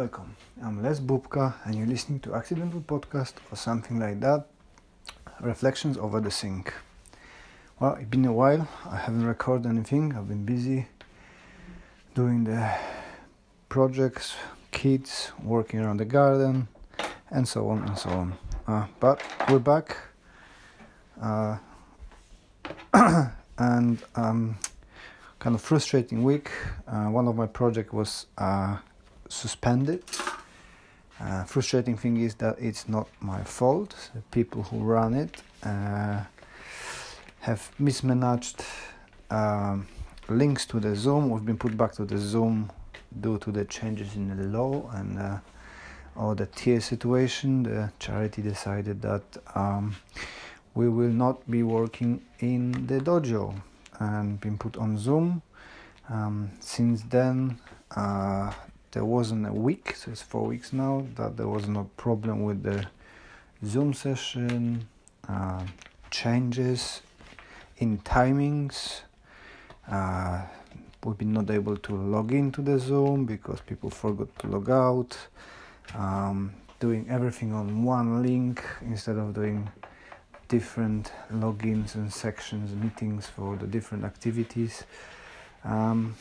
Welcome. 0.00 0.34
I'm 0.62 0.82
Les 0.82 0.98
Bubka 0.98 1.56
and 1.66 1.74
you're 1.74 1.86
listening 1.86 2.20
to 2.20 2.34
Accidental 2.34 2.80
Podcast 2.80 3.34
or 3.52 3.56
something 3.56 4.00
like 4.00 4.18
that. 4.20 4.46
Reflections 5.42 5.98
over 5.98 6.22
the 6.22 6.30
sink. 6.30 6.72
Well, 7.78 7.96
it's 7.96 8.08
been 8.08 8.24
a 8.24 8.32
while. 8.32 8.66
I 8.90 8.96
haven't 8.96 9.26
recorded 9.26 9.68
anything. 9.68 10.14
I've 10.16 10.26
been 10.26 10.46
busy 10.46 10.86
doing 12.14 12.44
the 12.44 12.72
projects, 13.68 14.36
kids, 14.70 15.32
working 15.44 15.80
around 15.80 15.98
the 15.98 16.06
garden, 16.06 16.68
and 17.30 17.46
so 17.46 17.68
on 17.68 17.86
and 17.86 17.98
so 17.98 18.08
on. 18.08 18.38
Uh, 18.66 18.86
but 19.00 19.22
we're 19.50 19.58
back. 19.58 19.98
Uh, 21.20 21.58
and 23.58 24.02
um, 24.16 24.56
kind 25.40 25.54
of 25.54 25.60
frustrating 25.60 26.22
week. 26.22 26.50
Uh, 26.88 27.08
one 27.08 27.28
of 27.28 27.36
my 27.36 27.46
project 27.46 27.92
was 27.92 28.24
uh, 28.38 28.78
suspended. 29.30 30.02
Uh, 31.20 31.44
frustrating 31.44 31.96
thing 31.96 32.16
is 32.18 32.34
that 32.36 32.56
it's 32.58 32.88
not 32.88 33.08
my 33.20 33.42
fault. 33.44 34.10
The 34.14 34.22
people 34.30 34.62
who 34.64 34.78
run 34.78 35.14
it 35.14 35.42
uh, 35.62 36.24
have 37.40 37.70
mismanaged 37.78 38.64
um, 39.30 39.86
links 40.28 40.66
to 40.66 40.80
the 40.80 40.96
Zoom. 40.96 41.30
We've 41.30 41.44
been 41.44 41.58
put 41.58 41.76
back 41.76 41.92
to 41.92 42.04
the 42.04 42.18
Zoom 42.18 42.70
due 43.20 43.38
to 43.38 43.50
the 43.50 43.64
changes 43.64 44.16
in 44.16 44.36
the 44.36 44.44
law 44.44 44.90
and 44.94 45.18
uh, 45.18 45.38
or 46.16 46.34
the 46.34 46.46
tier 46.46 46.80
situation. 46.80 47.62
The 47.62 47.92
charity 47.98 48.42
decided 48.42 49.02
that 49.02 49.22
um, 49.54 49.96
we 50.74 50.88
will 50.88 51.12
not 51.12 51.48
be 51.50 51.62
working 51.62 52.22
in 52.38 52.86
the 52.86 52.98
dojo 52.98 53.54
and 53.98 54.40
been 54.40 54.56
put 54.58 54.76
on 54.76 54.98
Zoom. 54.98 55.42
Um, 56.08 56.50
since 56.60 57.02
then, 57.02 57.58
uh, 57.94 58.52
there 58.92 59.04
wasn't 59.04 59.46
a 59.46 59.52
week, 59.52 59.94
so 59.94 60.10
it's 60.10 60.22
four 60.22 60.46
weeks 60.46 60.72
now, 60.72 61.06
that 61.16 61.36
there 61.36 61.48
was 61.48 61.68
no 61.68 61.88
problem 61.96 62.42
with 62.42 62.62
the 62.62 62.86
Zoom 63.64 63.94
session, 63.94 64.88
uh, 65.28 65.64
changes 66.10 67.02
in 67.78 67.98
timings. 67.98 69.02
Uh, 69.88 70.42
we've 71.04 71.18
been 71.18 71.32
not 71.32 71.50
able 71.50 71.76
to 71.76 71.94
log 71.94 72.32
into 72.32 72.62
the 72.62 72.78
Zoom 72.78 73.26
because 73.26 73.60
people 73.60 73.90
forgot 73.90 74.28
to 74.40 74.46
log 74.48 74.70
out. 74.70 75.16
Um, 75.94 76.52
doing 76.80 77.06
everything 77.10 77.52
on 77.52 77.82
one 77.84 78.22
link 78.22 78.64
instead 78.80 79.16
of 79.16 79.34
doing 79.34 79.70
different 80.48 81.12
logins 81.32 81.94
and 81.94 82.12
sections 82.12 82.74
meetings 82.74 83.26
for 83.26 83.56
the 83.56 83.66
different 83.66 84.02
activities 84.04 84.84
um, 85.64 86.14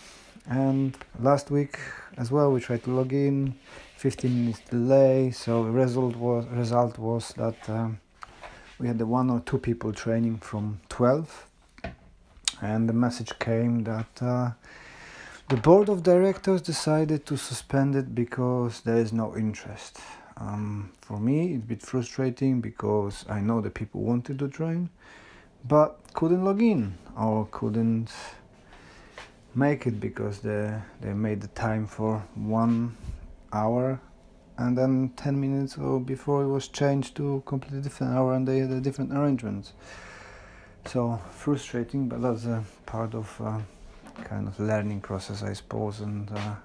and 0.49 0.97
last 1.19 1.51
week 1.51 1.77
as 2.17 2.31
well 2.31 2.51
we 2.51 2.59
tried 2.59 2.83
to 2.83 2.91
log 2.91 3.13
in. 3.13 3.55
15 3.99 4.33
minutes 4.33 4.61
delay. 4.69 5.29
So 5.29 5.65
the 5.65 5.71
result 5.71 6.15
was 6.15 6.45
result 6.47 6.97
was 6.97 7.33
that 7.35 7.69
um, 7.69 7.99
we 8.79 8.87
had 8.87 8.97
the 8.97 9.05
one 9.05 9.29
or 9.29 9.41
two 9.41 9.57
people 9.57 9.91
training 9.91 10.37
from 10.37 10.79
12 10.87 11.47
and 12.61 12.87
the 12.87 12.93
message 12.93 13.37
came 13.39 13.83
that 13.83 14.21
uh, 14.21 14.51
the 15.49 15.57
board 15.57 15.89
of 15.89 16.01
directors 16.01 16.61
decided 16.61 17.25
to 17.25 17.35
suspend 17.35 17.93
it 17.93 18.15
because 18.15 18.79
there 18.81 18.97
is 18.97 19.11
no 19.11 19.35
interest. 19.35 19.99
Um, 20.37 20.91
for 21.01 21.19
me, 21.19 21.55
it's 21.55 21.63
a 21.65 21.67
bit 21.67 21.81
frustrating 21.81 22.61
because 22.61 23.25
I 23.27 23.41
know 23.41 23.59
that 23.59 23.73
people 23.73 24.01
wanted 24.01 24.39
to 24.39 24.47
join, 24.47 24.89
but 25.67 25.99
couldn't 26.13 26.45
log 26.45 26.61
in 26.61 26.97
or 27.17 27.49
couldn't 27.51 28.11
make 29.59 29.85
it 29.87 29.99
because 29.99 30.39
they 30.39 30.63
they 31.01 31.13
made 31.13 31.39
the 31.41 31.47
time 31.49 31.85
for 31.85 32.11
one 32.35 32.95
hour 33.51 33.99
and 34.57 34.77
then 34.77 35.11
10 35.15 35.39
minutes 35.39 35.75
before 36.05 36.43
it 36.43 36.47
was 36.47 36.67
changed 36.67 37.15
to 37.15 37.41
completely 37.45 37.81
different 37.81 38.13
hour 38.13 38.33
and 38.35 38.47
they 38.47 38.59
had 38.59 38.71
a 38.71 38.81
different 38.81 39.11
arrangements 39.13 39.73
so 40.85 41.19
frustrating 41.31 42.07
but 42.09 42.21
that's 42.21 42.45
a 42.45 42.63
part 42.85 43.13
of 43.13 43.27
uh, 43.41 43.59
kind 44.23 44.47
of 44.47 44.59
learning 44.59 45.01
process 45.01 45.43
i 45.43 45.53
suppose 45.53 46.01
and 46.01 46.31
uh, 46.31 46.55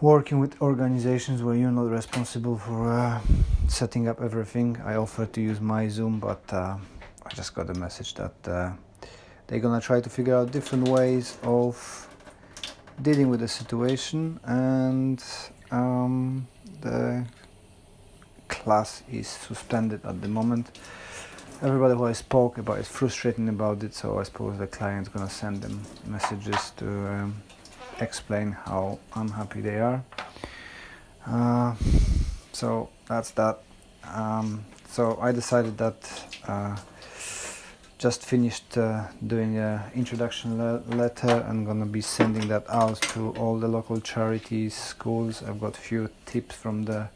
working 0.00 0.38
with 0.38 0.60
organizations 0.62 1.42
where 1.42 1.54
you're 1.54 1.70
not 1.70 1.90
responsible 1.90 2.56
for 2.56 2.90
uh, 2.90 3.20
setting 3.68 4.08
up 4.08 4.20
everything. 4.22 4.80
I 4.84 4.94
offered 4.94 5.32
to 5.34 5.42
use 5.42 5.60
my 5.60 5.88
Zoom, 5.88 6.18
but 6.18 6.42
uh, 6.52 6.76
I 7.26 7.28
just 7.34 7.54
got 7.54 7.68
a 7.68 7.74
message 7.74 8.14
that 8.14 8.34
uh, 8.48 8.72
they're 9.50 9.60
gonna 9.60 9.80
try 9.82 10.00
to 10.00 10.08
figure 10.08 10.34
out 10.34 10.52
different 10.52 10.88
ways 10.88 11.36
of 11.42 12.08
dealing 13.02 13.28
with 13.28 13.40
the 13.40 13.48
situation, 13.48 14.40
and 14.44 15.22
um, 15.70 16.46
the 16.80 17.26
class 18.48 19.02
is 19.12 19.28
suspended 19.28 20.00
at 20.06 20.22
the 20.22 20.28
moment. 20.28 20.78
Everybody 21.62 21.94
who 21.94 22.06
I 22.06 22.12
spoke 22.12 22.56
about 22.56 22.78
is 22.78 22.88
frustrating 22.88 23.50
about 23.50 23.82
it, 23.82 23.92
so 23.92 24.18
I 24.18 24.22
suppose 24.22 24.56
the 24.58 24.66
client's 24.66 25.10
gonna 25.10 25.28
send 25.28 25.60
them 25.60 25.82
messages 26.06 26.70
to. 26.78 26.86
Um, 26.86 27.42
explain 28.00 28.52
how 28.52 28.98
unhappy 29.14 29.60
they 29.60 29.78
are. 29.78 30.02
Uh, 31.26 31.74
so 32.52 32.88
that's 33.06 33.30
that. 33.32 33.60
Um, 34.04 34.64
so 34.88 35.18
I 35.20 35.32
decided 35.32 35.78
that 35.78 36.38
uh, 36.46 36.76
just 38.00 38.24
finished 38.24 38.78
uh, 38.78 39.02
doing 39.26 39.58
an 39.58 39.82
introduction 39.94 40.56
le- 40.56 40.82
letter. 40.96 41.44
I'm 41.46 41.66
gonna 41.66 41.84
be 41.84 42.00
sending 42.00 42.48
that 42.48 42.64
out 42.70 43.02
to 43.12 43.34
all 43.36 43.58
the 43.58 43.68
local 43.68 44.00
charities, 44.00 44.74
schools. 44.74 45.42
I've 45.42 45.60
got 45.60 45.76
a 45.76 45.80
few 45.80 46.08
tips 46.24 46.54
from 46.54 46.84
the 46.84 47.08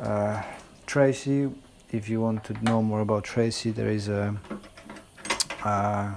uh, 0.00 0.42
Tracy. 0.84 1.48
If 1.92 2.08
you 2.08 2.20
want 2.20 2.42
to 2.44 2.54
know 2.64 2.82
more 2.82 3.02
about 3.02 3.22
Tracy, 3.22 3.70
there 3.70 3.88
is 3.88 4.08
a 4.08 4.34
uh, 5.62 6.10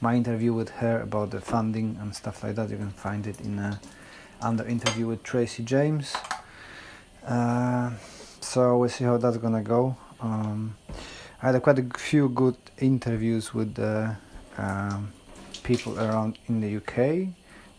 my 0.00 0.14
interview 0.14 0.54
with 0.54 0.70
her 0.70 1.02
about 1.02 1.30
the 1.30 1.42
funding 1.42 1.98
and 2.00 2.16
stuff 2.16 2.42
like 2.42 2.54
that. 2.54 2.70
You 2.70 2.78
can 2.78 2.92
find 2.92 3.26
it 3.26 3.38
in 3.42 3.58
a, 3.58 3.78
under 4.40 4.66
interview 4.66 5.08
with 5.08 5.22
Tracy 5.22 5.62
James. 5.62 6.16
Uh, 7.26 7.90
so 8.40 8.78
we'll 8.78 8.88
see 8.88 9.04
how 9.04 9.18
that's 9.18 9.36
gonna 9.36 9.60
go. 9.60 9.94
Um, 10.22 10.74
I 11.40 11.52
had 11.52 11.62
quite 11.62 11.78
a 11.78 11.86
few 11.96 12.28
good 12.30 12.56
interviews 12.78 13.54
with 13.54 13.76
the 13.76 14.16
um, 14.56 15.12
people 15.62 15.96
around 15.96 16.36
in 16.48 16.60
the 16.60 16.78
UK 16.78 17.28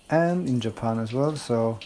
and 0.09 0.47
in 0.47 0.61
Japan 0.61 0.97
as 0.97 1.11
well. 1.11 1.35
So 1.35 1.77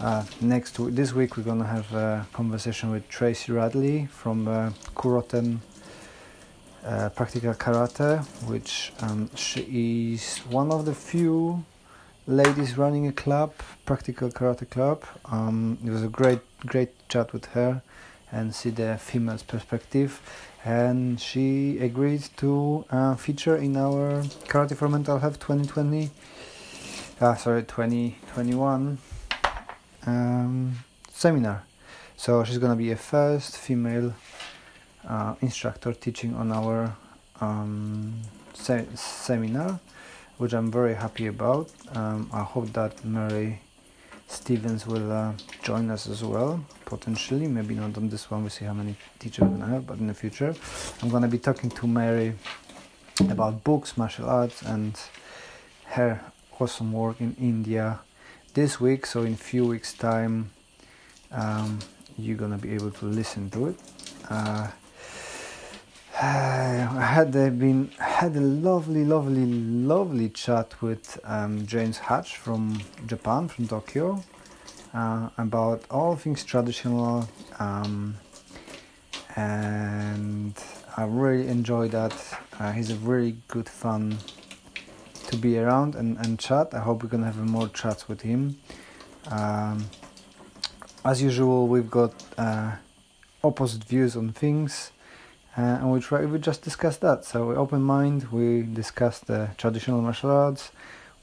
uh, 0.00 0.24
next 0.40 0.76
this 0.96 1.12
week 1.12 1.36
we're 1.36 1.44
gonna 1.44 1.64
have 1.64 1.92
a 1.94 2.26
conversation 2.32 2.90
with 2.90 3.08
Tracy 3.08 3.52
Radley 3.52 4.06
from 4.06 4.48
uh, 4.48 4.70
Kuroten 4.96 5.58
uh, 6.84 7.10
practical 7.10 7.54
karate, 7.54 8.24
which 8.48 8.92
um, 8.98 9.30
she 9.36 10.14
is 10.14 10.38
one 10.38 10.72
of 10.72 10.86
the 10.86 10.94
few 10.94 11.64
ladies 12.26 12.76
running 12.76 13.06
a 13.06 13.12
club, 13.12 13.52
practical 13.84 14.28
karate 14.28 14.68
club. 14.68 15.04
Um, 15.26 15.78
it 15.84 15.90
was 15.90 16.02
a 16.02 16.08
great, 16.08 16.40
great 16.66 17.08
chat 17.08 17.32
with 17.32 17.44
her 17.54 17.82
and 18.32 18.54
see 18.54 18.70
the 18.70 18.98
female's 18.98 19.42
perspective. 19.42 20.20
And 20.64 21.20
she 21.20 21.78
agreed 21.78 22.24
to 22.38 22.84
uh, 22.90 23.14
feature 23.14 23.56
in 23.56 23.76
our 23.76 24.22
Karate 24.48 24.76
for 24.76 24.88
Mental 24.88 25.18
Health 25.18 25.38
2020, 25.38 26.10
uh, 27.20 27.34
sorry, 27.36 27.62
2021 27.62 28.98
um, 30.06 30.76
seminar. 31.12 31.64
So 32.16 32.42
she's 32.44 32.58
gonna 32.58 32.76
be 32.76 32.90
a 32.90 32.96
first 32.96 33.58
female 33.58 34.14
uh, 35.06 35.34
instructor 35.40 35.92
teaching 35.92 36.34
on 36.34 36.50
our 36.50 36.96
um, 37.40 38.14
se- 38.54 38.88
seminar, 38.94 39.78
which 40.38 40.52
I'm 40.52 40.72
very 40.72 40.94
happy 40.94 41.26
about. 41.26 41.70
Um, 41.94 42.28
I 42.32 42.42
hope 42.42 42.72
that 42.72 43.04
Mary 43.04 43.60
Stevens 44.28 44.86
will 44.86 45.12
uh, 45.12 45.32
join 45.62 45.90
us 45.90 46.08
as 46.08 46.22
well, 46.24 46.64
potentially. 46.84 47.46
Maybe 47.46 47.74
not 47.74 47.96
on 47.96 48.08
this 48.08 48.30
one, 48.30 48.44
we 48.44 48.50
see 48.50 48.64
how 48.64 48.74
many 48.74 48.96
teachers 49.18 49.48
gonna 49.48 49.66
have, 49.66 49.86
but 49.86 49.98
in 49.98 50.06
the 50.08 50.14
future, 50.14 50.54
I'm 51.02 51.08
gonna 51.08 51.28
be 51.28 51.38
talking 51.38 51.70
to 51.70 51.86
Mary 51.86 52.34
about 53.20 53.62
books, 53.64 53.96
martial 53.96 54.28
arts, 54.28 54.62
and 54.62 54.98
her 55.84 56.20
awesome 56.58 56.92
work 56.92 57.20
in 57.20 57.36
India 57.40 58.00
this 58.54 58.80
week. 58.80 59.06
So, 59.06 59.22
in 59.22 59.34
a 59.34 59.36
few 59.36 59.64
weeks' 59.66 59.92
time, 59.92 60.50
um, 61.30 61.78
you're 62.18 62.36
gonna 62.36 62.58
be 62.58 62.72
able 62.72 62.90
to 62.90 63.04
listen 63.06 63.50
to 63.50 63.68
it. 63.68 63.76
Uh, 64.28 64.68
I 66.20 66.22
had 67.14 67.32
been 67.32 67.90
had 68.16 68.34
a 68.34 68.40
lovely, 68.40 69.04
lovely, 69.04 69.44
lovely 69.44 70.30
chat 70.30 70.80
with 70.80 71.20
um, 71.24 71.66
James 71.66 71.98
Hatch 71.98 72.38
from 72.38 72.80
Japan, 73.06 73.46
from 73.46 73.68
Tokyo, 73.68 74.24
uh, 74.94 75.28
about 75.36 75.84
all 75.90 76.16
things 76.16 76.42
traditional, 76.42 77.28
um, 77.58 78.16
and 79.36 80.54
I 80.96 81.04
really 81.04 81.46
enjoyed 81.48 81.90
that. 81.90 82.14
Uh, 82.58 82.72
he's 82.72 82.90
a 82.90 82.94
really 82.96 83.36
good 83.48 83.68
fun 83.68 84.16
to 85.26 85.36
be 85.36 85.58
around 85.58 85.94
and, 85.94 86.16
and 86.16 86.38
chat. 86.38 86.72
I 86.72 86.78
hope 86.78 87.02
we're 87.02 87.10
gonna 87.10 87.26
have 87.26 87.36
more 87.36 87.68
chats 87.68 88.08
with 88.08 88.22
him. 88.22 88.56
Um, 89.30 89.90
as 91.04 91.20
usual, 91.20 91.68
we've 91.68 91.90
got 91.90 92.14
uh, 92.38 92.76
opposite 93.44 93.84
views 93.84 94.16
on 94.16 94.32
things, 94.32 94.90
uh, 95.56 95.60
and 95.60 95.92
we 95.92 96.00
try 96.00 96.24
we 96.24 96.38
just 96.38 96.62
discuss 96.62 96.96
that. 96.98 97.24
So 97.24 97.48
we 97.48 97.54
open 97.54 97.82
mind. 97.82 98.30
We 98.30 98.62
discuss 98.62 99.20
the 99.20 99.50
traditional 99.56 100.02
martial 100.02 100.30
arts, 100.30 100.70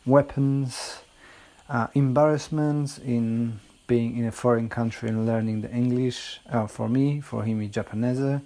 weapons, 0.05 1.01
uh, 1.69 1.87
embarrassments 1.93 2.97
in 2.97 3.59
being 3.85 4.17
in 4.17 4.25
a 4.25 4.31
foreign 4.31 4.69
country 4.69 5.09
and 5.09 5.25
learning 5.25 5.61
the 5.61 5.71
English. 5.71 6.39
Uh, 6.49 6.67
for 6.67 6.89
me, 6.89 7.21
for 7.21 7.43
him, 7.43 7.69
Japanese, 7.69 8.41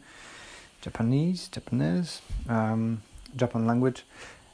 Japanese, 0.82 1.48
Japanese, 1.48 2.22
um, 2.50 3.02
Japan 3.36 3.66
language. 3.66 4.04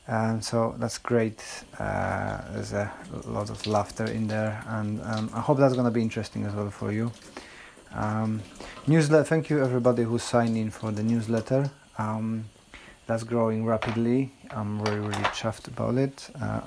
And 0.05 0.43
so 0.43 0.75
that's 0.77 0.97
great. 0.97 1.41
Uh, 1.79 2.41
there's 2.51 2.73
a 2.73 2.91
lot 3.25 3.49
of 3.49 3.65
laughter 3.65 4.05
in 4.05 4.27
there, 4.27 4.61
and 4.67 5.01
um, 5.01 5.29
I 5.33 5.39
hope 5.39 5.57
that's 5.57 5.75
to 5.75 5.91
be 5.91 6.01
interesting 6.01 6.43
as 6.43 6.53
well 6.53 6.69
for 6.69 6.91
you. 6.91 7.11
Um, 7.93 8.41
newsletter. 8.87 9.23
Thank 9.23 9.49
you 9.49 9.63
everybody 9.63 10.03
who 10.03 10.19
signed 10.19 10.57
in 10.57 10.71
for 10.71 10.91
the 10.91 11.03
newsletter. 11.03 11.71
Um, 11.97 12.45
that's 13.05 13.23
growing 13.23 13.65
rapidly. 13.65 14.31
I'm 14.51 14.81
really 14.81 14.99
really 14.99 15.29
chuffed 15.39 15.67
about 15.67 15.97
it. 15.97 16.29
Uh, 16.41 16.61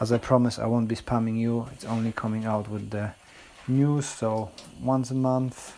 as 0.00 0.12
I 0.12 0.18
promised, 0.18 0.58
I 0.58 0.66
won't 0.66 0.88
be 0.88 0.96
spamming 0.96 1.38
you. 1.38 1.66
It's 1.72 1.84
only 1.84 2.12
coming 2.12 2.44
out 2.44 2.68
with 2.68 2.90
the 2.90 3.12
news. 3.66 4.06
So 4.06 4.50
once 4.82 5.10
a 5.10 5.14
month. 5.14 5.74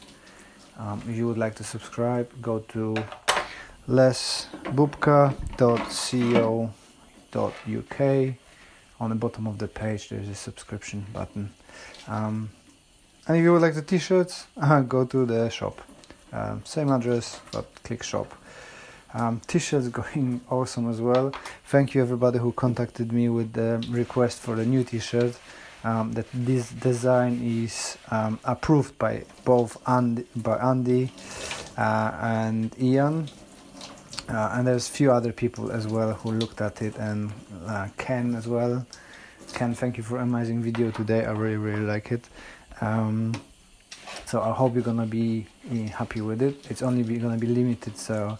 Um, 0.78 1.02
if 1.08 1.16
you 1.16 1.26
would 1.28 1.38
like 1.38 1.54
to 1.56 1.64
subscribe, 1.64 2.30
go 2.40 2.60
to 2.60 2.96
lesbubka.co 3.88 6.72
uk. 7.34 8.00
On 9.00 9.08
the 9.08 9.16
bottom 9.16 9.46
of 9.46 9.56
the 9.58 9.68
page, 9.68 10.08
there's 10.08 10.28
a 10.28 10.34
subscription 10.34 11.06
button. 11.12 11.52
Um, 12.06 12.50
and 13.26 13.36
if 13.36 13.42
you 13.42 13.52
would 13.52 13.62
like 13.62 13.74
the 13.74 13.82
t-shirts, 13.82 14.46
uh, 14.60 14.80
go 14.80 15.04
to 15.04 15.24
the 15.24 15.48
shop. 15.48 15.80
Um, 16.32 16.62
same 16.64 16.90
address, 16.90 17.40
but 17.52 17.66
click 17.84 18.02
shop. 18.02 18.32
Um, 19.14 19.40
t-shirts 19.46 19.88
going 19.88 20.40
awesome 20.50 20.88
as 20.90 21.00
well. 21.00 21.32
Thank 21.66 21.94
you 21.94 22.02
everybody 22.02 22.38
who 22.38 22.52
contacted 22.52 23.12
me 23.12 23.28
with 23.28 23.52
the 23.52 23.84
request 23.90 24.40
for 24.40 24.56
the 24.56 24.64
new 24.64 24.82
t-shirt. 24.84 25.38
Um, 25.84 26.12
that 26.12 26.26
this 26.32 26.70
design 26.70 27.40
is 27.42 27.98
um, 28.12 28.38
approved 28.44 28.96
by 28.98 29.24
both 29.44 29.76
Andy, 29.88 30.24
by 30.36 30.56
Andy 30.58 31.10
uh, 31.76 32.12
and 32.20 32.72
Ian 32.80 33.28
uh, 34.28 34.50
and 34.52 34.66
there's 34.66 34.88
a 34.88 34.92
few 34.92 35.10
other 35.12 35.32
people 35.32 35.72
as 35.72 35.86
well 35.88 36.12
who 36.12 36.32
looked 36.32 36.60
at 36.60 36.82
it 36.82 36.96
and 36.96 37.32
uh, 37.66 37.88
Ken 37.98 38.34
as 38.34 38.46
well 38.46 38.86
Ken 39.54 39.74
thank 39.74 39.96
you 39.96 40.02
for 40.02 40.18
amazing 40.18 40.62
video 40.62 40.90
today 40.90 41.24
I 41.24 41.32
really 41.32 41.56
really 41.56 41.84
like 41.84 42.12
it 42.12 42.28
um, 42.82 43.32
so 44.26 44.42
I 44.42 44.52
hope 44.52 44.74
you're 44.74 44.82
gonna 44.82 45.06
be 45.06 45.46
eh, 45.70 45.86
happy 45.88 46.20
with 46.20 46.42
it. 46.42 46.54
It's 46.70 46.82
only 46.82 47.02
gonna 47.18 47.38
be 47.38 47.46
limited 47.46 47.96
so 47.96 48.38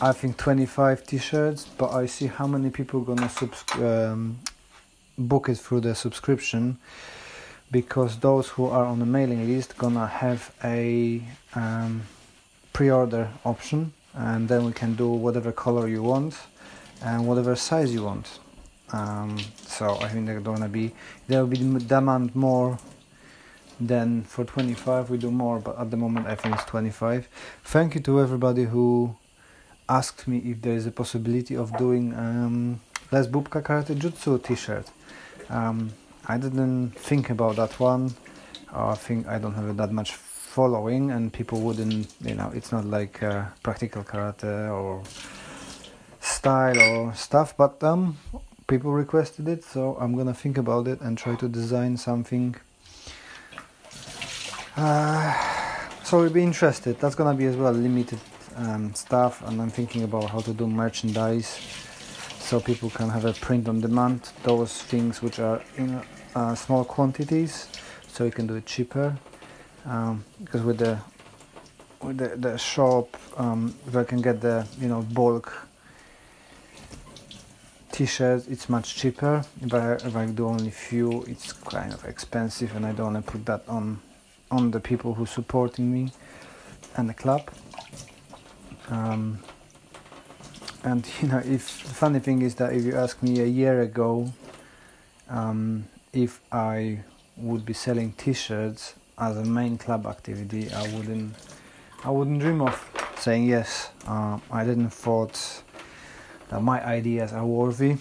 I 0.00 0.12
think 0.12 0.36
25 0.36 1.06
t-shirts 1.06 1.64
but 1.78 1.90
I 1.92 2.06
see 2.06 2.26
how 2.26 2.46
many 2.46 2.70
people 2.70 3.00
gonna 3.00 3.28
subs- 3.28 3.64
um, 3.76 4.38
book 5.18 5.48
it 5.48 5.56
through 5.56 5.80
the 5.80 5.94
subscription 5.94 6.76
because 7.70 8.18
those 8.18 8.48
who 8.48 8.66
are 8.66 8.84
on 8.84 8.98
the 8.98 9.06
mailing 9.06 9.48
list 9.48 9.78
gonna 9.78 10.06
have 10.06 10.52
a 10.62 11.22
um, 11.54 12.02
pre-order 12.74 13.30
option 13.44 13.92
and 14.14 14.48
then 14.48 14.64
we 14.66 14.72
can 14.72 14.94
do 14.94 15.08
whatever 15.08 15.50
color 15.50 15.88
you 15.88 16.02
want 16.02 16.34
and 17.02 17.26
whatever 17.26 17.56
size 17.56 17.92
you 17.92 18.04
want. 18.04 18.38
Um, 18.92 19.38
so 19.66 19.96
I 20.00 20.08
think 20.08 20.26
they're 20.26 20.40
gonna 20.40 20.68
be 20.68 20.92
there 21.26 21.40
will 21.40 21.48
be 21.48 21.78
demand 21.86 22.34
more 22.36 22.78
than 23.78 24.22
for 24.22 24.44
25 24.44 25.10
we 25.10 25.18
do 25.18 25.30
more 25.30 25.58
but 25.58 25.78
at 25.78 25.90
the 25.90 25.96
moment 25.96 26.26
I 26.26 26.34
think 26.34 26.54
it's 26.54 26.64
25 26.64 27.28
thank 27.64 27.94
you 27.94 28.00
to 28.02 28.20
everybody 28.20 28.64
who 28.64 29.16
asked 29.88 30.26
me 30.26 30.38
if 30.38 30.62
there 30.62 30.74
is 30.74 30.86
a 30.86 30.90
possibility 30.90 31.56
of 31.56 31.76
doing 31.76 32.14
um, 32.14 32.80
Les 33.12 33.26
Bubka 33.28 33.62
Karate 33.62 33.94
Jutsu 33.94 34.42
t-shirt. 34.42 34.90
Um, 35.48 35.92
I 36.26 36.38
didn't 36.38 36.90
think 36.90 37.30
about 37.30 37.56
that 37.56 37.78
one. 37.78 38.14
I 38.72 38.94
think 38.96 39.28
I 39.28 39.38
don't 39.38 39.54
have 39.54 39.76
that 39.76 39.92
much 39.92 40.12
following 40.56 41.10
and 41.10 41.32
people 41.32 41.60
wouldn't 41.60 42.08
you 42.24 42.34
know 42.34 42.50
it's 42.54 42.72
not 42.72 42.84
like 42.86 43.22
uh, 43.22 43.44
practical 43.62 44.02
karate 44.02 44.72
or 44.72 45.02
style 46.20 46.80
or 46.80 47.14
stuff 47.14 47.54
but 47.58 47.84
um 47.84 48.16
people 48.66 48.90
requested 48.90 49.46
it 49.48 49.62
so 49.62 49.98
i'm 50.00 50.16
gonna 50.16 50.32
think 50.32 50.56
about 50.56 50.88
it 50.88 50.98
and 51.02 51.18
try 51.18 51.34
to 51.36 51.46
design 51.46 51.94
something 51.98 52.54
uh, 54.76 55.32
so 56.04 56.20
we'll 56.20 56.30
be 56.30 56.42
interested. 56.42 56.98
That's 57.00 57.14
gonna 57.14 57.34
be 57.34 57.46
as 57.46 57.56
well 57.56 57.72
limited 57.72 58.20
um, 58.56 58.94
stuff 58.94 59.46
and 59.46 59.60
i'm 59.60 59.70
thinking 59.70 60.02
about 60.02 60.30
how 60.30 60.40
to 60.40 60.52
do 60.54 60.66
merchandise 60.66 61.60
so 62.46 62.60
people 62.60 62.88
can 62.90 63.08
have 63.08 63.24
a 63.24 63.32
print 63.32 63.68
on 63.68 63.80
demand. 63.80 64.30
Those 64.44 64.80
things 64.80 65.20
which 65.20 65.40
are 65.40 65.60
in 65.76 66.00
uh, 66.36 66.54
small 66.54 66.84
quantities 66.84 67.68
so 68.06 68.24
you 68.24 68.30
can 68.30 68.46
do 68.46 68.54
it 68.54 68.66
cheaper. 68.66 69.18
Um, 69.84 70.24
because 70.40 70.62
with 70.62 70.78
the 70.78 70.98
with 72.00 72.18
the, 72.18 72.36
the 72.36 72.56
shop 72.56 73.16
um, 73.36 73.74
if 73.88 73.96
I 73.96 74.04
can 74.04 74.22
get 74.22 74.40
the 74.40 74.64
you 74.78 74.86
know 74.86 75.02
bulk 75.02 75.52
t-shirts 77.90 78.46
it's 78.46 78.68
much 78.68 78.94
cheaper. 78.94 79.44
I, 79.72 79.92
if 79.94 80.14
I 80.14 80.26
do 80.26 80.46
only 80.46 80.70
few 80.70 81.22
it's 81.24 81.52
kind 81.52 81.92
of 81.92 82.04
expensive 82.04 82.76
and 82.76 82.86
I 82.86 82.92
don't 82.92 83.14
want 83.14 83.26
to 83.26 83.32
put 83.32 83.44
that 83.46 83.64
on 83.68 84.00
on 84.50 84.70
the 84.70 84.80
people 84.80 85.14
who 85.14 85.26
supporting 85.26 85.92
me 85.92 86.12
and 86.96 87.08
the 87.08 87.14
club 87.14 87.50
um, 88.88 89.38
and 90.84 91.06
you 91.22 91.28
know 91.28 91.38
if 91.38 91.82
the 91.84 91.94
funny 91.94 92.18
thing 92.18 92.42
is 92.42 92.54
that 92.56 92.72
if 92.72 92.84
you 92.84 92.94
ask 92.96 93.22
me 93.22 93.40
a 93.40 93.46
year 93.46 93.80
ago 93.82 94.32
um, 95.28 95.86
if 96.12 96.40
I 96.50 97.00
would 97.36 97.66
be 97.66 97.74
selling 97.74 98.12
t-shirts 98.12 98.94
as 99.18 99.36
a 99.36 99.44
main 99.44 99.78
club 99.78 100.06
activity, 100.06 100.70
I 100.72 100.82
wouldn't, 100.94 101.34
I 102.04 102.10
wouldn't 102.10 102.40
dream 102.40 102.60
of 102.62 102.74
saying 103.18 103.44
yes. 103.44 103.90
Uh, 104.06 104.38
I 104.50 104.64
didn't 104.64 104.90
thought 104.90 105.62
that 106.48 106.62
my 106.62 106.84
ideas 106.84 107.32
are 107.32 107.44
worthy. 107.44 107.96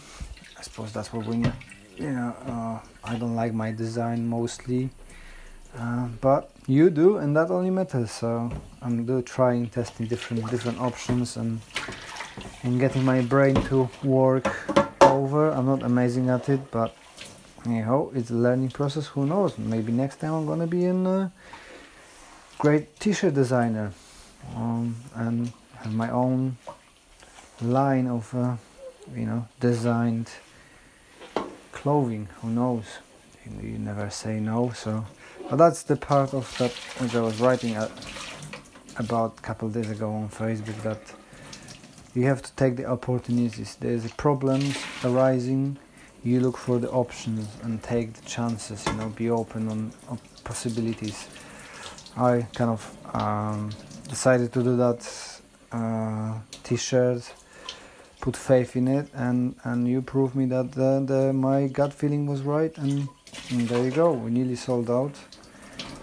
I 0.58 0.62
suppose 0.62 0.94
that's 0.94 1.12
what 1.12 1.26
we, 1.26 1.38
you 1.38 2.12
know, 2.12 2.36
uh, 2.48 2.80
I 3.04 3.16
don't 3.16 3.36
like 3.36 3.54
my 3.54 3.72
design 3.72 4.28
mostly, 4.28 4.90
uh, 5.78 6.08
but 6.22 6.52
you 6.68 6.90
do, 6.90 7.18
and 7.18 7.36
that 7.36 7.50
only 7.50 7.70
matters. 7.70 8.12
So 8.12 8.52
I'm 8.82 9.06
do 9.06 9.22
trying, 9.22 9.68
testing 9.68 10.08
different 10.08 10.50
different 10.50 10.80
options, 10.80 11.38
and 11.38 11.62
and 12.64 12.80
getting 12.80 13.04
my 13.04 13.22
brain 13.22 13.56
to 13.70 13.90
work 14.04 14.48
over. 15.02 15.52
I'm 15.52 15.66
not 15.66 15.84
amazing 15.84 16.30
at 16.30 16.50
it, 16.50 16.72
but 16.72 16.96
anyhow 17.66 18.10
it's 18.14 18.30
a 18.30 18.34
learning 18.34 18.70
process 18.70 19.08
who 19.08 19.26
knows 19.26 19.58
maybe 19.58 19.92
next 19.92 20.18
time 20.18 20.34
i'm 20.34 20.46
gonna 20.46 20.68
be 20.68 20.86
a 20.86 21.32
great 22.60 23.00
t-shirt 23.00 23.34
designer 23.34 23.92
um, 24.56 24.96
and 25.16 25.52
have 25.78 25.94
my 25.94 26.10
own 26.12 26.58
line 27.62 28.08
of 28.08 28.34
uh, 28.36 28.56
you 29.16 29.26
know 29.26 29.48
designed 29.60 30.30
clothing 31.72 32.28
who 32.42 32.50
knows 32.50 32.86
you, 33.46 33.70
you, 33.70 33.80
never 33.80 34.10
say 34.10 34.40
no 34.40 34.72
so 34.72 35.06
but 35.50 35.58
that's 35.58 35.84
the 35.84 35.96
part 35.96 36.34
of 36.34 36.58
that 36.58 36.72
which 37.00 37.16
i 37.16 37.22
was 37.22 37.40
writing 37.40 37.76
about 38.98 39.38
a 39.38 39.42
couple 39.42 39.70
days 39.70 39.90
ago 39.90 40.10
on 40.12 40.30
facebook 40.30 40.82
that 40.84 41.00
you 42.16 42.24
have 42.24 42.42
to 42.42 42.52
take 42.54 42.78
the 42.78 42.86
opportunities. 42.86 43.76
There's 43.76 44.10
problems 44.14 44.78
arising. 45.04 45.78
You 46.24 46.40
look 46.40 46.58
for 46.58 46.80
the 46.80 46.90
options 46.90 47.46
and 47.62 47.84
take 47.84 48.14
the 48.14 48.26
chances 48.26 48.86
you 48.88 48.94
know 48.94 49.10
be 49.10 49.30
open 49.30 49.68
on, 49.68 49.92
on 50.08 50.18
possibilities. 50.46 51.28
I 52.16 52.48
kind 52.56 52.72
of 52.72 52.82
um, 53.14 53.72
decided 54.08 54.54
to 54.54 54.64
do 54.64 54.78
that 54.78 55.02
uh, 55.74 56.40
t-shirt 56.64 57.34
put 58.22 58.38
faith 58.38 58.76
in 58.78 58.88
it 58.88 59.08
and 59.14 59.56
and 59.66 59.88
you 59.88 60.02
proved 60.02 60.36
me 60.36 60.46
that 60.46 60.72
the, 60.72 61.04
the 61.06 61.34
my 61.34 61.68
gut 61.68 61.94
feeling 61.94 62.26
was 62.26 62.42
right 62.42 62.76
and, 62.78 63.10
and 63.52 63.68
there 63.68 63.84
you 63.84 63.92
go. 63.92 64.12
We 64.12 64.32
nearly 64.32 64.56
sold 64.56 64.90
out. 64.90 65.16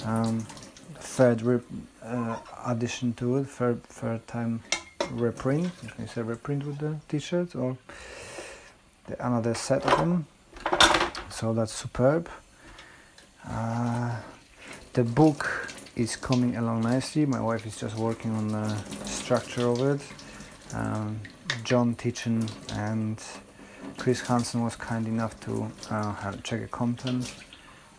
Um, 0.04 0.46
third 0.94 1.62
uh, 2.02 2.36
addition 2.66 3.12
to 3.14 3.36
it 3.38 3.44
third 3.44 3.82
third 3.84 4.26
time 4.26 4.62
reprint. 5.10 5.70
You 5.82 5.88
can 5.90 6.08
say 6.08 6.22
reprint 6.22 6.64
with 6.66 6.78
the 6.78 6.96
t-shirts 7.08 7.54
or 7.54 7.76
the, 9.06 9.26
another 9.26 9.54
set 9.54 9.84
of 9.84 9.98
them. 9.98 10.26
So 11.30 11.52
that's 11.52 11.72
superb. 11.72 12.28
Uh, 13.48 14.16
the 14.92 15.04
book 15.04 15.68
is 15.96 16.16
coming 16.16 16.56
along 16.56 16.82
nicely. 16.82 17.26
My 17.26 17.40
wife 17.40 17.66
is 17.66 17.76
just 17.76 17.96
working 17.96 18.32
on 18.32 18.48
the 18.48 18.74
structure 19.04 19.66
of 19.66 19.80
it. 19.80 20.00
Um, 20.74 21.20
John 21.64 21.94
Titchen 21.94 22.50
and 22.72 23.22
Chris 23.98 24.20
Hansen 24.20 24.62
was 24.62 24.76
kind 24.76 25.06
enough 25.06 25.38
to 25.40 25.70
uh, 25.90 26.32
check 26.42 26.60
the 26.60 26.66
content 26.68 27.34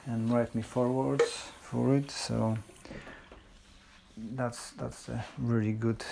and 0.06 0.30
write 0.30 0.54
me 0.54 0.62
forwards 0.62 1.24
for 1.62 1.96
it. 1.96 2.12
So 2.12 2.58
that's 4.18 4.72
that's 4.72 5.10
a 5.10 5.24
really 5.38 5.72
good 5.74 6.04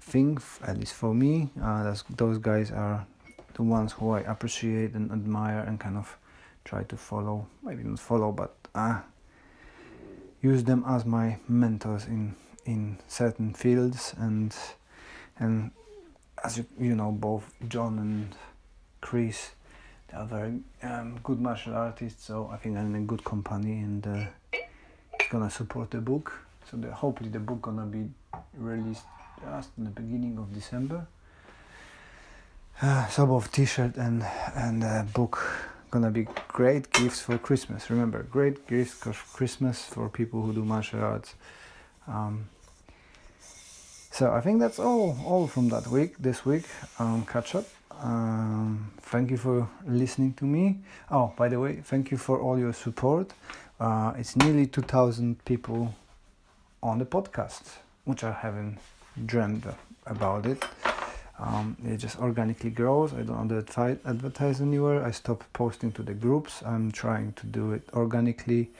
thing, 0.00 0.38
at 0.66 0.78
least 0.78 0.94
for 0.94 1.14
me. 1.14 1.50
Uh, 1.62 1.94
those 2.16 2.38
guys 2.38 2.70
are 2.70 3.06
the 3.54 3.62
ones 3.62 3.92
who 3.92 4.10
I 4.10 4.20
appreciate 4.20 4.94
and 4.94 5.10
admire 5.12 5.60
and 5.60 5.78
kind 5.78 5.96
of 5.96 6.16
try 6.64 6.82
to 6.84 6.96
follow. 6.96 7.46
Maybe 7.62 7.82
not 7.82 7.98
follow, 7.98 8.32
but 8.32 8.54
uh, 8.74 9.00
use 10.42 10.64
them 10.64 10.84
as 10.86 11.04
my 11.04 11.38
mentors 11.48 12.06
in 12.06 12.34
in 12.64 12.98
certain 13.08 13.54
fields 13.54 14.14
and 14.18 14.54
and 15.38 15.70
as 16.44 16.58
you, 16.58 16.66
you 16.78 16.94
know 16.94 17.12
both 17.12 17.44
John 17.68 17.98
and 17.98 18.34
Chris 19.00 19.50
they 20.08 20.16
are 20.16 20.26
very 20.26 20.60
um, 20.82 21.18
good 21.22 21.40
martial 21.40 21.74
artists 21.74 22.24
so 22.24 22.50
I 22.52 22.56
think 22.56 22.76
I'm 22.76 22.94
in 22.94 23.02
a 23.02 23.04
good 23.06 23.24
company 23.24 23.80
and 23.80 24.06
uh, 24.06 24.24
it's 25.28 25.28
gonna 25.30 25.50
support 25.50 25.90
the 25.90 26.00
book. 26.00 26.32
So 26.70 26.76
the, 26.76 26.92
hopefully 26.92 27.30
the 27.30 27.38
book 27.38 27.62
gonna 27.62 27.86
be 27.86 28.08
released 28.56 29.04
just 29.44 29.70
in 29.76 29.84
the 29.84 29.90
beginning 29.90 30.38
of 30.38 30.52
December. 30.54 31.06
Uh, 32.80 33.06
so 33.08 33.26
both 33.26 33.50
t-shirt 33.52 33.96
and 33.96 34.24
and 34.54 34.84
uh, 34.84 35.02
book 35.12 35.38
gonna 35.90 36.10
be 36.10 36.26
great 36.48 36.90
gifts 36.92 37.20
for 37.20 37.38
Christmas. 37.38 37.90
Remember 37.90 38.22
great 38.22 38.66
gifts 38.66 38.92
for 38.92 39.12
Christmas 39.12 39.82
for 39.84 40.08
people 40.08 40.42
who 40.42 40.52
do 40.52 40.64
martial 40.64 41.00
arts. 41.00 41.34
Um, 42.06 42.48
so 44.18 44.32
I 44.32 44.40
think 44.40 44.58
that's 44.58 44.80
all 44.80 45.16
all 45.24 45.46
from 45.46 45.68
that 45.68 45.86
week 45.86 46.18
this 46.18 46.44
week 46.44 46.64
um, 46.98 47.24
catch 47.24 47.54
up. 47.54 47.66
Um, 48.02 48.90
thank 49.00 49.30
you 49.30 49.36
for 49.36 49.68
listening 49.86 50.34
to 50.34 50.44
me. 50.44 50.80
Oh 51.08 51.32
by 51.36 51.48
the 51.48 51.60
way 51.60 51.76
thank 51.84 52.10
you 52.10 52.16
for 52.16 52.40
all 52.40 52.58
your 52.58 52.72
support. 52.72 53.32
Uh, 53.78 54.12
it's 54.18 54.34
nearly 54.34 54.66
2000 54.66 55.44
people 55.44 55.94
on 56.82 56.98
the 56.98 57.04
podcast 57.04 57.62
which 58.06 58.24
I 58.24 58.32
haven't 58.32 58.78
dreamed 59.24 59.64
about 60.04 60.46
it. 60.46 60.64
Um, 61.38 61.76
it 61.86 61.98
just 61.98 62.18
organically 62.18 62.70
grows. 62.70 63.14
I 63.14 63.22
don't 63.22 63.52
advertise 64.04 64.60
anywhere. 64.60 65.04
I 65.04 65.12
stop 65.12 65.44
posting 65.52 65.92
to 65.92 66.02
the 66.02 66.14
groups. 66.14 66.60
I'm 66.66 66.90
trying 66.90 67.34
to 67.34 67.46
do 67.46 67.72
it 67.72 67.82
organically 67.94 68.70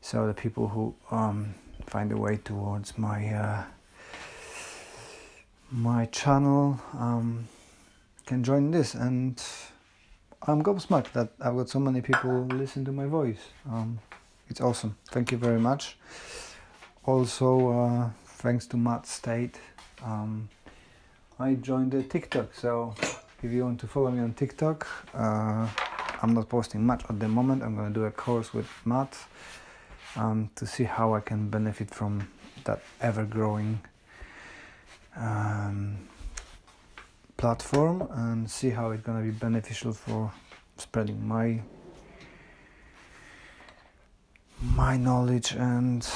so 0.00 0.28
the 0.28 0.34
people 0.34 0.68
who 0.68 0.94
um, 1.10 1.54
find 1.86 2.12
a 2.12 2.16
way 2.16 2.36
towards 2.36 2.96
my 2.96 3.34
uh, 3.34 3.64
my 5.70 6.06
channel 6.06 6.80
um, 6.94 7.46
can 8.26 8.42
join 8.42 8.70
this. 8.70 8.94
And 8.94 9.42
I'm 10.46 10.62
gobsmacked 10.62 11.12
that 11.12 11.30
I've 11.40 11.56
got 11.56 11.68
so 11.68 11.78
many 11.78 12.00
people 12.00 12.46
listen 12.46 12.84
to 12.84 12.92
my 12.92 13.06
voice. 13.06 13.40
Um, 13.70 13.98
it's 14.48 14.60
awesome. 14.60 14.96
Thank 15.10 15.32
you 15.32 15.38
very 15.38 15.60
much. 15.60 15.96
Also 17.04 17.70
uh, 17.70 18.10
thanks 18.24 18.66
to 18.66 18.76
Matt 18.76 19.06
State. 19.06 19.58
Um, 20.04 20.48
I 21.38 21.54
joined 21.54 21.92
the 21.92 22.02
TikTok. 22.02 22.54
So 22.54 22.94
if 23.42 23.52
you 23.52 23.64
want 23.64 23.80
to 23.80 23.86
follow 23.86 24.10
me 24.10 24.20
on 24.20 24.34
TikTok 24.34 24.86
uh, 25.14 25.68
I'm 26.20 26.34
not 26.34 26.48
posting 26.48 26.84
much 26.84 27.04
at 27.08 27.20
the 27.20 27.28
moment. 27.28 27.62
I'm 27.62 27.76
gonna 27.76 27.94
do 27.94 28.04
a 28.04 28.10
course 28.10 28.52
with 28.52 28.68
Matt 28.84 29.16
um, 30.16 30.50
to 30.56 30.66
see 30.66 30.84
how 30.84 31.14
I 31.14 31.20
can 31.20 31.48
benefit 31.48 31.94
from 31.94 32.28
that 32.64 32.82
ever 33.00 33.24
growing 33.24 33.80
um, 35.18 35.98
platform 37.36 38.08
and 38.10 38.50
see 38.50 38.70
how 38.70 38.90
it's 38.90 39.02
to 39.04 39.22
be 39.22 39.30
beneficial 39.30 39.92
for 39.92 40.32
spreading 40.76 41.26
my 41.26 41.60
my 44.74 44.96
knowledge 44.96 45.52
and 45.52 46.08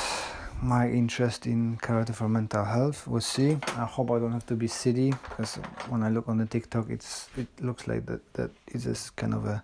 my 0.61 0.88
interest 0.88 1.47
in 1.47 1.76
karate 1.78 2.14
for 2.14 2.28
mental 2.28 2.64
health. 2.64 3.06
We'll 3.06 3.21
see. 3.21 3.59
I 3.76 3.85
hope 3.85 4.11
i 4.11 4.18
don't 4.18 4.32
have 4.32 4.47
to 4.47 4.54
be 4.56 4.68
city 4.68 5.11
because 5.11 5.56
when 5.88 6.02
i 6.02 6.09
look 6.09 6.28
on 6.28 6.38
the 6.38 6.47
tiktok 6.47 6.88
it's 6.88 7.28
it 7.37 7.49
looks 7.61 7.88
like 7.88 8.06
that 8.06 8.21
that 8.35 8.50
is 8.68 8.85
just 8.85 9.16
kind 9.16 9.35
of 9.35 9.44
a 9.47 9.62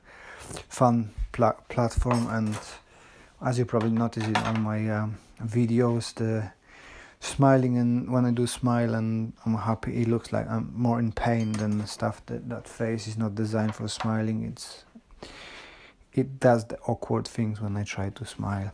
fun 0.68 1.11
pla- 1.33 1.61
platform. 1.68 2.26
And 2.28 2.57
as 3.45 3.59
you 3.59 3.64
probably 3.64 3.90
noticed 3.90 4.26
in 4.26 4.37
all 4.37 4.54
my 4.54 4.90
um, 4.90 5.18
videos 5.42 6.14
the 6.14 6.50
smiling 7.20 7.76
and 7.76 8.10
when 8.10 8.25
I 8.25 8.30
do 8.30 8.46
smile 8.46 8.94
and 8.94 9.32
I'm 9.44 9.54
happy 9.54 10.02
it 10.02 10.08
looks 10.08 10.32
like 10.32 10.48
I'm 10.48 10.72
more 10.75 10.98
in 10.98 11.12
pain 11.12 11.52
than 11.52 11.78
the 11.78 11.87
stuff 11.87 12.25
that 12.26 12.48
that 12.48 12.68
face 12.68 13.06
is 13.08 13.18
not 13.18 13.34
designed 13.34 13.75
for 13.75 13.88
smiling. 13.88 14.44
It's 14.44 14.84
it 16.12 16.40
does 16.40 16.64
the 16.66 16.78
awkward 16.87 17.26
things 17.26 17.60
when 17.60 17.76
I 17.76 17.84
try 17.84 18.10
to 18.10 18.25
smile. 18.25 18.72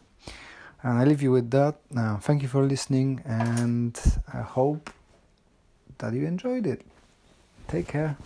And 0.83 0.99
I 0.99 1.05
leave 1.05 1.23
you 1.23 1.33
with 1.33 1.51
that. 1.53 1.77
Now 1.91 2.19
thank 2.21 2.43
you 2.43 2.49
for 2.49 2.63
listening 2.63 3.23
and 3.25 3.99
I 4.33 4.43
hope 4.43 4.91
that 5.99 6.13
you 6.13 6.27
enjoyed 6.27 6.67
it. 6.67 6.83
Take 7.69 7.89
care 7.89 8.17